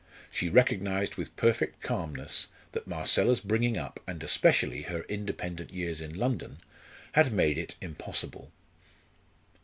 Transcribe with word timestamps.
She 0.31 0.49
recognised 0.49 1.13
with 1.13 1.35
perfect 1.35 1.79
calmness 1.81 2.47
that 2.71 2.87
Marcella's 2.87 3.39
bringing 3.39 3.77
up, 3.77 3.99
and 4.07 4.23
especially 4.23 4.81
her 4.81 5.03
independent 5.03 5.71
years 5.71 6.01
in 6.01 6.15
London, 6.15 6.57
had 7.11 7.31
made 7.31 7.59
it 7.59 7.75
impossible. 7.81 8.49